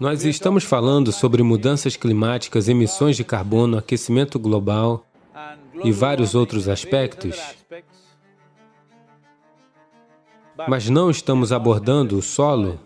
Nós 0.00 0.24
estamos 0.24 0.62
falando 0.62 1.10
sobre 1.10 1.42
mudanças 1.42 1.96
climáticas, 1.96 2.68
emissões 2.68 3.16
de 3.16 3.24
carbono, 3.24 3.76
aquecimento 3.76 4.38
global 4.38 5.04
e 5.82 5.90
vários 5.90 6.36
outros 6.36 6.68
aspectos. 6.68 7.36
Mas 10.68 10.88
não 10.88 11.10
estamos 11.10 11.52
abordando 11.52 12.16
o 12.16 12.22
solo. 12.22 12.78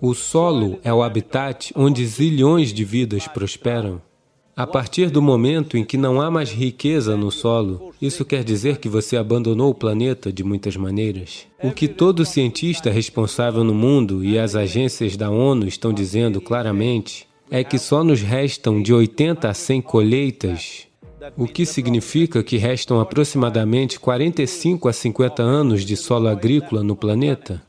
O 0.00 0.14
solo 0.14 0.78
é 0.84 0.94
o 0.94 1.02
habitat 1.02 1.72
onde 1.74 2.06
zilhões 2.06 2.72
de 2.72 2.84
vidas 2.84 3.26
prosperam. 3.26 4.00
A 4.60 4.66
partir 4.66 5.08
do 5.08 5.22
momento 5.22 5.78
em 5.78 5.82
que 5.82 5.96
não 5.96 6.20
há 6.20 6.30
mais 6.30 6.50
riqueza 6.50 7.16
no 7.16 7.30
solo, 7.30 7.94
isso 7.98 8.26
quer 8.26 8.44
dizer 8.44 8.76
que 8.76 8.90
você 8.90 9.16
abandonou 9.16 9.70
o 9.70 9.74
planeta 9.74 10.30
de 10.30 10.44
muitas 10.44 10.76
maneiras. 10.76 11.46
O 11.62 11.70
que 11.70 11.88
todo 11.88 12.26
cientista 12.26 12.90
responsável 12.90 13.64
no 13.64 13.72
mundo 13.72 14.22
e 14.22 14.38
as 14.38 14.54
agências 14.54 15.16
da 15.16 15.30
ONU 15.30 15.66
estão 15.66 15.94
dizendo 15.94 16.42
claramente 16.42 17.26
é 17.50 17.64
que 17.64 17.78
só 17.78 18.04
nos 18.04 18.20
restam 18.20 18.82
de 18.82 18.92
80 18.92 19.48
a 19.48 19.54
100 19.54 19.80
colheitas, 19.80 20.86
o 21.38 21.46
que 21.46 21.64
significa 21.64 22.42
que 22.42 22.58
restam 22.58 23.00
aproximadamente 23.00 23.98
45 23.98 24.88
a 24.90 24.92
50 24.92 25.42
anos 25.42 25.86
de 25.86 25.96
solo 25.96 26.28
agrícola 26.28 26.82
no 26.82 26.94
planeta. 26.94 27.62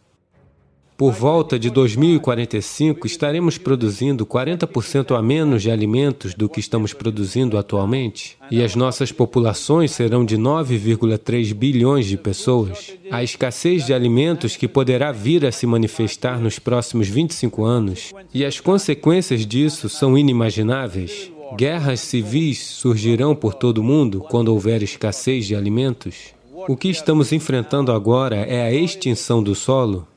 Por 0.98 1.13
volta 1.13 1.58
de 1.58 1.72
2045, 1.72 3.08
estaremos 3.08 3.58
produzindo 3.58 4.23
40% 4.23 5.18
a 5.18 5.22
menos 5.22 5.63
de 5.63 5.72
alimentos 5.72 6.36
do 6.36 6.48
que 6.48 6.59
estamos 6.59 6.94
produzindo 6.94 7.58
atualmente, 7.58 8.38
e 8.52 8.63
as 8.63 8.76
nossas 8.76 9.12
populações 9.12 9.91
serão 9.91 10.23
de 10.23 10.38
9,3 10.38 11.54
bilhões 11.55 12.05
de 12.05 12.18
pessoas. 12.18 12.94
A 13.09 13.23
escassez 13.23 13.85
de 13.85 13.96
alimentos 13.96 14.55
que 14.55 14.68
poderá 14.68 15.12
vir 15.12 15.44
a 15.44 15.52
se 15.52 15.66
manifestar 15.66 16.40
nos 16.40 16.59
próximos 16.59 17.08
25 17.08 17.63
anos, 17.63 18.13
e 18.32 18.46
as 18.46 18.60
consequências 18.60 19.44
disso 19.46 19.90
são 19.90 20.16
inimagináveis. 20.16 21.32
Guerras 21.58 21.99
civis 21.99 22.60
surgirão 22.60 23.35
por 23.35 23.55
todo 23.55 23.80
o 23.80 23.84
mundo 23.84 24.21
quando 24.21 24.49
houver 24.49 24.84
escassez 24.84 25.48
de 25.48 25.55
alimentos. 25.55 26.34
O 26.68 26.77
que 26.77 26.90
estamos 26.90 27.34
enfrentando 27.34 27.91
agora 27.91 28.35
é 28.35 28.62
a 28.62 28.71
extinção 28.71 29.41
do 29.41 29.55
solo, 29.55 30.08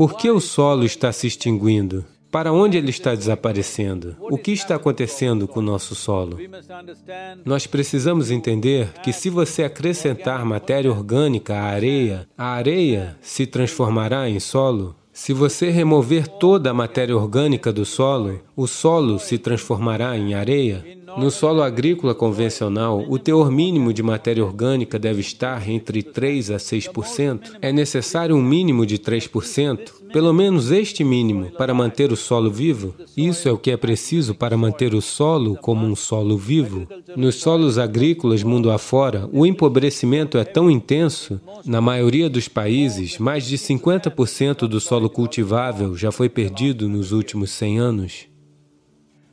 por 0.00 0.16
que 0.16 0.30
o 0.30 0.40
solo 0.40 0.86
está 0.86 1.12
se 1.12 1.26
extinguindo? 1.26 2.06
Para 2.30 2.54
onde 2.54 2.78
ele 2.78 2.88
está 2.88 3.14
desaparecendo? 3.14 4.16
O 4.18 4.38
que 4.38 4.50
está 4.50 4.76
acontecendo 4.76 5.46
com 5.46 5.60
o 5.60 5.62
nosso 5.62 5.94
solo? 5.94 6.38
Nós 7.44 7.66
precisamos 7.66 8.30
entender 8.30 8.94
que 9.02 9.12
se 9.12 9.28
você 9.28 9.62
acrescentar 9.62 10.42
matéria 10.42 10.90
orgânica 10.90 11.54
à 11.54 11.64
areia, 11.64 12.26
a 12.38 12.46
areia 12.46 13.18
se 13.20 13.46
transformará 13.46 14.26
em 14.26 14.40
solo. 14.40 14.96
Se 15.12 15.32
você 15.32 15.70
remover 15.70 16.28
toda 16.28 16.70
a 16.70 16.74
matéria 16.74 17.16
orgânica 17.16 17.72
do 17.72 17.84
solo, 17.84 18.40
o 18.56 18.66
solo 18.66 19.18
se 19.18 19.38
transformará 19.38 20.16
em 20.16 20.34
areia. 20.34 20.84
No 21.18 21.30
solo 21.30 21.62
agrícola 21.62 22.14
convencional, 22.14 23.04
o 23.08 23.18
teor 23.18 23.50
mínimo 23.50 23.92
de 23.92 24.02
matéria 24.02 24.44
orgânica 24.44 24.98
deve 24.98 25.20
estar 25.20 25.68
entre 25.68 26.02
3 26.02 26.52
a 26.52 26.56
6%. 26.56 27.56
É 27.60 27.72
necessário 27.72 28.36
um 28.36 28.42
mínimo 28.42 28.86
de 28.86 28.98
3%, 28.98 29.90
pelo 30.12 30.32
menos 30.32 30.70
este 30.70 31.02
mínimo, 31.04 31.50
para 31.52 31.74
manter 31.74 32.12
o 32.12 32.16
solo 32.16 32.50
vivo. 32.50 32.94
Isso 33.16 33.48
é 33.48 33.52
o 33.52 33.58
que 33.58 33.70
é 33.70 33.76
preciso 33.76 34.34
para 34.34 34.56
manter 34.56 34.94
o 34.94 35.00
solo 35.00 35.56
como 35.56 35.86
um 35.86 35.96
solo 35.96 36.36
vivo. 36.36 36.86
Nos 37.16 37.36
solos 37.36 37.78
agrícolas 37.78 38.42
mundo 38.42 38.70
afora, 38.70 39.28
o 39.32 39.46
empobrecimento 39.46 40.38
é 40.38 40.44
tão 40.44 40.70
intenso, 40.70 41.40
na 41.64 41.80
maioria 41.80 42.28
dos 42.28 42.48
países, 42.48 43.18
mais 43.18 43.46
de 43.46 43.56
50% 43.56 44.66
do 44.66 44.80
solo 44.80 45.08
cultivável 45.08 45.96
já 45.96 46.10
foi 46.10 46.28
perdido 46.28 46.88
nos 46.88 47.12
últimos 47.12 47.50
100 47.50 47.78
anos. 47.78 48.30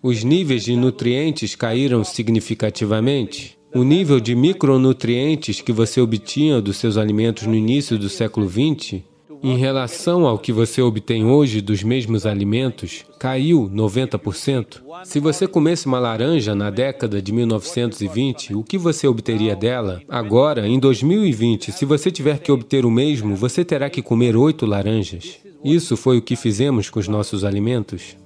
Os 0.01 0.23
níveis 0.23 0.63
de 0.63 0.75
nutrientes 0.75 1.55
caíram 1.55 2.03
significativamente. 2.03 3.57
O 3.73 3.83
nível 3.83 4.19
de 4.19 4.35
micronutrientes 4.35 5.59
que 5.59 5.73
você 5.73 5.99
obtinha 5.99 6.61
dos 6.61 6.77
seus 6.77 6.97
alimentos 6.97 7.45
no 7.45 7.55
início 7.55 7.97
do 7.97 8.07
século 8.07 8.47
XX, 8.47 9.01
em 9.43 9.55
relação 9.57 10.25
ao 10.25 10.39
que 10.39 10.51
você 10.51 10.81
obtém 10.81 11.25
hoje 11.25 11.61
dos 11.61 11.83
mesmos 11.83 12.25
alimentos, 12.25 13.05
caiu 13.19 13.69
90%. 13.69 14.81
Se 15.03 15.19
você 15.19 15.47
comesse 15.47 15.85
uma 15.85 15.99
laranja 15.99 16.55
na 16.55 16.69
década 16.69 17.21
de 17.21 17.31
1920, 17.31 18.55
o 18.55 18.63
que 18.63 18.77
você 18.77 19.07
obteria 19.07 19.55
dela? 19.55 20.01
Agora, 20.09 20.67
em 20.67 20.79
2020, 20.79 21.71
se 21.71 21.85
você 21.85 22.09
tiver 22.09 22.39
que 22.39 22.51
obter 22.51 22.85
o 22.85 22.91
mesmo, 22.91 23.35
você 23.35 23.63
terá 23.63 23.89
que 23.89 24.01
comer 24.01 24.35
oito 24.35 24.65
laranjas. 24.65 25.39
Isso 25.63 25.95
foi 25.95 26.17
o 26.17 26.21
que 26.21 26.35
fizemos 26.35 26.89
com 26.89 26.99
os 26.99 27.07
nossos 27.07 27.43
alimentos. 27.43 28.17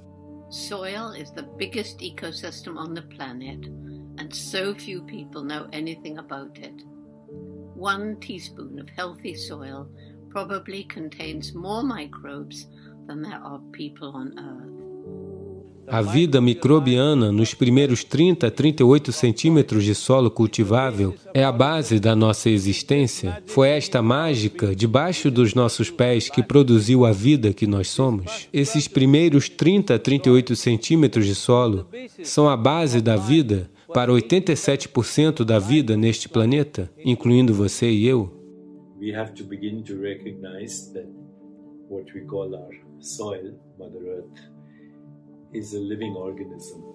Soil 0.49 1.15
is 1.15 1.31
the 1.31 1.43
biggest 1.57 2.01
ecosystem 2.01 2.77
on 2.77 2.93
the 2.93 3.03
planet, 3.15 3.71
and 4.19 4.29
so 4.31 4.75
few 4.75 5.01
people 5.03 5.41
know 5.41 5.65
anything 5.71 6.17
about 6.17 6.59
it. 6.59 6.85
One 7.77 8.15
teaspoon 8.17 8.81
of 8.81 8.91
healthy 8.97 9.33
soil 9.33 9.87
probably 10.31 10.83
contains 10.85 11.53
more 11.53 11.83
microbes 11.83 12.67
than 13.07 13.21
there 13.21 13.39
are 13.43 13.59
people 13.71 14.09
on 14.15 14.33
Earth. 14.37 14.81
A 15.87 16.01
vida 16.01 16.39
microbiana 16.39 17.33
nos 17.33 17.53
primeiros 17.53 18.01
30 18.03 18.47
a 18.47 18.51
38 18.51 19.11
centímetros 19.11 19.83
de 19.83 19.93
solo 19.93 20.31
cultivável 20.31 21.13
é 21.33 21.43
a 21.43 21.51
base 21.51 21.99
da 21.99 22.15
nossa 22.15 22.49
existência. 22.49 23.43
Foi 23.45 23.67
esta 23.67 24.01
mágica 24.01 24.73
debaixo 24.73 25.29
dos 25.29 25.53
nossos 25.53 25.89
pés 25.89 26.29
que 26.29 26.41
produziu 26.41 27.05
a 27.05 27.11
vida 27.11 27.51
que 27.51 27.67
nós 27.67 27.89
somos. 27.89 28.47
Esses 28.53 28.87
primeiros 28.87 29.49
30 29.49 29.95
a 29.95 29.99
38 29.99 30.55
centímetros 30.55 31.25
de 31.25 31.35
solo 31.35 31.85
são 32.23 32.47
a 32.47 32.55
base 32.55 33.01
da 33.01 33.17
vida 33.17 33.69
para 33.93 34.13
87% 34.13 35.43
da 35.43 35.59
vida 35.59 35.97
neste 35.97 36.29
planeta, 36.29 36.89
incluindo 37.03 37.53
você 37.53 37.91
e 37.91 38.07
eu. 38.07 38.40
We 39.01 39.11
have 39.13 39.33
to 39.33 39.43
begin 39.43 39.83
to 39.85 39.99
recognize 39.99 40.93
that 40.93 41.07
what 41.89 42.05
we 42.13 42.21
call 42.21 42.55
our 42.55 42.69
soil, 42.99 43.59
Mother 43.79 44.05
Earth, 44.07 44.51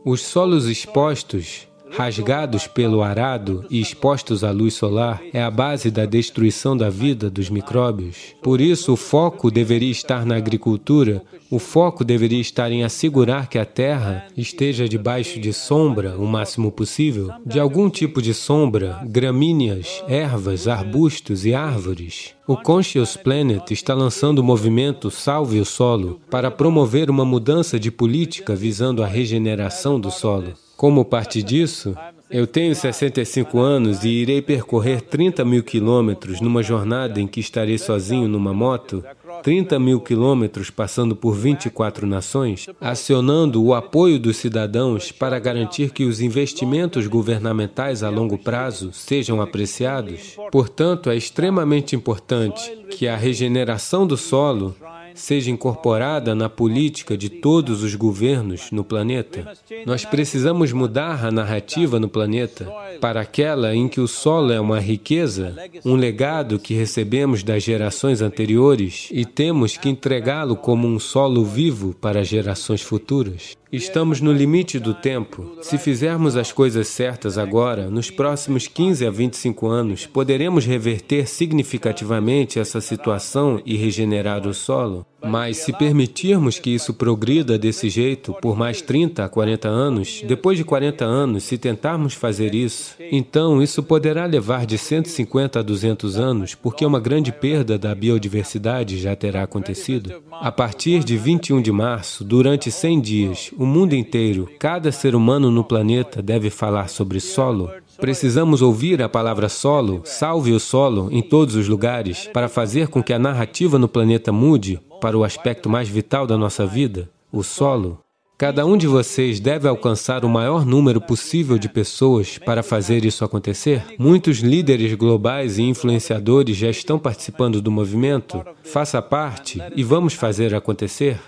os 0.07 0.21
solos 0.21 0.69
expostos, 0.69 1.69
rasgados 1.91 2.67
pelo 2.67 3.03
arado 3.03 3.65
e 3.71 3.81
expostos 3.81 4.45
à 4.45 4.51
luz 4.51 4.75
solar, 4.75 5.23
é 5.33 5.43
a 5.43 5.51
base 5.51 5.91
da 5.91 6.05
destruição 6.05 6.77
da 6.77 6.91
vida 6.91 7.31
dos 7.31 7.49
micróbios. 7.49 8.35
Por 8.43 8.61
isso, 8.61 8.93
o 8.93 8.97
foco 8.97 9.51
deveria 9.51 9.91
estar 9.91 10.27
na 10.27 10.37
agricultura, 10.37 11.23
o 11.51 11.59
foco 11.59 12.05
deveria 12.05 12.41
estar 12.41 12.71
em 12.73 12.83
assegurar 12.83 13.49
que 13.49 13.59
a 13.59 13.65
terra 13.65 14.27
esteja 14.37 14.89
debaixo 14.89 15.39
de 15.39 15.53
sombra 15.53 16.17
o 16.17 16.27
máximo 16.27 16.73
possível, 16.73 17.31
de 17.45 17.61
algum 17.61 17.89
tipo 17.89 18.21
de 18.21 18.35
sombra, 18.35 19.01
gramíneas, 19.07 20.03
ervas, 20.09 20.67
arbustos 20.67 21.47
e 21.47 21.55
árvores. 21.55 22.35
O 22.47 22.57
Conscious 22.57 23.17
Planet 23.17 23.71
está 23.71 23.95
lançando 23.95 24.39
o 24.39 24.45
movimento 24.45 25.11
Salve 25.11 25.61
o 25.61 25.65
Solo 25.65 26.21
para 26.31 26.51
promover 26.51 27.11
uma 27.11 27.25
mudança 27.25 27.79
de 27.79 27.91
política 27.91 28.55
visando 28.55 29.03
a 29.03 29.07
regeneração 29.07 29.99
do 29.99 30.11
solo. 30.11 30.55
Como 30.77 31.05
parte 31.05 31.43
disso, 31.43 31.97
eu 32.31 32.47
tenho 32.47 32.75
65 32.75 33.59
anos 33.59 34.05
e 34.05 34.09
irei 34.09 34.43
percorrer 34.43 35.01
30 35.01 35.45
mil 35.45 35.63
quilômetros 35.63 36.41
numa 36.41 36.63
jornada 36.63 37.21
em 37.21 37.27
que 37.27 37.41
estarei 37.41 37.79
sozinho 37.79 38.29
numa 38.29 38.53
moto 38.53 39.03
30 39.43 39.79
mil 39.79 40.01
quilômetros 40.01 40.71
passando 40.71 41.15
por 41.15 41.33
24 41.35 42.07
nações, 42.07 42.67
acionando 42.81 43.63
o 43.63 43.75
apoio 43.75 44.19
dos 44.19 44.37
cidadãos 44.37 45.13
para 45.13 45.39
garantir 45.39 45.93
que 45.93 46.05
os 46.05 46.21
investimentos 46.21 47.07
governamentais 47.07 48.03
a 48.03 48.09
longo 48.09 48.37
prazo 48.37 48.93
sejam 48.93 49.41
apreciados. 49.41 50.37
Portanto, 50.51 51.11
é 51.11 51.17
extremamente 51.17 51.95
importante 51.95 52.77
que 52.91 53.07
a 53.07 53.17
regeneração 53.17 54.07
do 54.07 54.17
solo 54.17 54.75
seja 55.17 55.51
incorporada 55.51 56.35
na 56.35 56.49
política 56.49 57.17
de 57.17 57.29
todos 57.29 57.83
os 57.83 57.95
governos 57.95 58.71
no 58.71 58.85
planeta. 58.85 59.53
Nós 59.85 60.05
precisamos 60.05 60.73
mudar 60.73 61.25
a 61.25 61.33
narrativa 61.33 61.99
no 61.99 62.09
planeta 62.09 62.71
para 63.01 63.21
aquela 63.21 63.75
em 63.75 63.89
que 63.89 64.01
o 64.01 64.07
solo 64.07 64.53
é 64.53 64.61
uma 64.61 64.79
riqueza, 64.79 65.57
um 65.85 65.97
legado 65.97 66.59
que 66.59 66.75
recebemos 66.75 67.43
das 67.43 67.63
gerações 67.63 68.23
anteriores 68.23 69.09
e 69.11 69.25
temos 69.25 69.77
que 69.77 69.89
entregá-lo 69.89 70.57
como 70.57 70.87
um 70.87 70.99
solo 70.99 71.45
vivo 71.45 71.95
para 71.95 72.23
gerações 72.23 72.83
futuras. 72.83 73.57
Estamos 73.73 74.21
no 74.21 74.33
limite 74.33 74.79
do 74.79 74.95
tempo. 74.95 75.57
Se 75.61 75.77
fizermos 75.77 76.37
as 76.37 76.53
coisas 76.53 76.87
certas 76.87 77.37
agora, 77.37 77.91
nos 77.91 78.11
próximos 78.11 78.69
15 78.69 79.05
a 79.05 79.11
25 79.11 79.67
anos, 79.67 80.07
poderemos 80.07 80.65
reverter 80.65 81.29
significativamente 81.29 82.61
essa 82.61 82.81
situação 82.81 83.61
e 83.67 83.77
regenerar 83.77 84.47
o 84.47 84.55
solo? 84.55 85.05
Mas 85.25 85.59
se 85.59 85.73
permitirmos 85.73 86.59
que 86.59 86.71
isso 86.71 86.95
progrida 86.95 87.59
desse 87.59 87.89
jeito 87.89 88.35
por 88.41 88.57
mais 88.57 88.83
30 88.83 89.25
a 89.25 89.29
40 89.29 89.69
anos, 89.69 90.23
depois 90.27 90.59
de 90.59 90.65
40 90.65 91.05
anos, 91.05 91.45
se 91.45 91.59
tentarmos 91.59 92.15
fazer 92.15 92.55
isso, 92.55 92.95
então 93.11 93.63
isso 93.63 93.83
poderá 93.83 94.27
levar 94.27 94.67
de 94.67 94.79
150 94.79 95.59
a 95.59 95.63
200 95.63 96.19
anos, 96.19 96.55
porque 96.55 96.85
uma 96.85 97.01
grande 97.01 97.33
perda 97.33 97.79
da 97.79 97.95
biodiversidade 97.95 98.99
já 98.99 99.17
terá 99.17 99.43
acontecido. 99.43 100.23
A 100.31 100.53
partir 100.53 101.03
de 101.03 101.17
21 101.17 101.61
de 101.63 101.73
março, 101.73 102.23
durante 102.23 102.71
100 102.71 103.01
dias, 103.01 103.51
o 103.57 103.67
mundo 103.67 103.95
inteiro, 103.95 104.49
cada 104.59 104.93
ser 104.93 105.15
humano 105.15 105.51
no 105.51 105.65
planeta 105.65 106.23
deve 106.23 106.51
falar 106.51 106.89
sobre 106.89 107.21
solo, 107.21 107.71
Precisamos 107.99 108.63
ouvir 108.63 109.03
a 109.03 109.09
palavra 109.09 109.49
solo, 109.49 110.03
salve 110.05 110.53
o 110.53 110.61
solo, 110.61 111.09
em 111.11 111.23
todos 111.23 111.55
os 111.55 111.67
lugares, 111.67 112.29
para 112.33 112.49
fazer 112.49 112.89
com 112.89 113.03
que 113.03 113.13
a 113.13 113.19
narrativa 113.19 113.79
no 113.79 113.89
planeta 113.89 114.31
mude 114.31 114.81
para 115.01 115.17
o 115.17 115.25
aspecto 115.25 115.69
mais 115.69 115.89
vital 115.89 116.27
da 116.27 116.37
nossa 116.37 116.67
vida, 116.67 117.11
o 117.33 117.43
solo. 117.43 118.01
Cada 118.39 118.67
um 118.67 118.77
de 118.77 118.87
vocês 118.87 119.41
deve 119.41 119.67
alcançar 119.67 120.23
o 120.23 120.29
maior 120.29 120.67
número 120.67 121.01
possível 121.01 121.57
de 121.57 121.71
pessoas 121.71 122.37
para 122.37 122.63
fazer 122.63 123.03
isso 123.03 123.25
acontecer. 123.25 123.83
Muitos 123.99 124.41
líderes 124.41 124.93
globais 124.93 125.57
e 125.57 125.63
influenciadores 125.63 126.55
já 126.55 126.69
estão 126.69 126.99
participando 126.99 127.63
do 127.63 127.71
movimento. 127.71 128.45
Faça 128.63 129.01
parte 129.01 129.59
e 129.75 129.83
vamos 129.83 130.13
fazer 130.13 130.55
acontecer. 130.55 131.19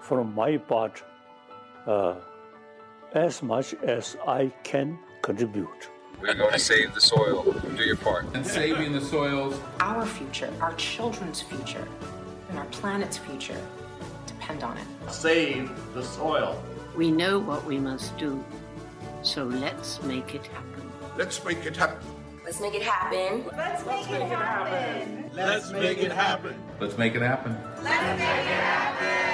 From 0.00 0.24
my 0.24 0.58
part, 0.58 1.04
uh... 1.86 2.29
as 3.14 3.42
much 3.42 3.74
as 3.82 4.16
I 4.26 4.52
can 4.62 4.98
contribute. 5.22 5.90
We're 6.20 6.34
going 6.34 6.52
to 6.52 6.58
save 6.58 6.94
the 6.94 7.00
soil. 7.00 7.42
Do 7.76 7.82
your 7.82 7.96
part. 7.96 8.26
And 8.34 8.46
saving 8.46 8.92
the 8.92 9.00
soils. 9.00 9.58
Our 9.80 10.04
future, 10.04 10.52
our 10.60 10.74
children's 10.74 11.40
future, 11.40 11.86
and 12.50 12.58
our 12.58 12.66
planet's 12.66 13.16
future 13.16 13.60
depend 14.26 14.62
on 14.62 14.76
it. 14.76 14.86
Save 15.10 15.70
the 15.94 16.02
soil. 16.02 16.62
We 16.96 17.10
know 17.10 17.38
what 17.38 17.64
we 17.64 17.78
must 17.78 18.16
do, 18.18 18.44
so 19.22 19.44
let's 19.44 20.02
make 20.02 20.34
it 20.34 20.46
happen. 20.46 20.90
Let's 21.16 21.42
make 21.44 21.64
it 21.64 21.76
happen. 21.76 22.06
Let's 22.44 22.60
make 22.60 22.74
it 22.74 22.82
happen. 22.82 23.44
Let's 23.56 23.86
make, 23.86 24.10
it, 24.10 24.22
happen. 24.22 25.30
Let's 25.32 25.70
make 25.70 25.98
it 25.98 26.12
happen. 26.12 26.54
Let's 26.80 26.98
make 26.98 27.14
it 27.14 27.22
happen. 27.22 27.56
Let's 27.82 28.18
make 28.18 29.29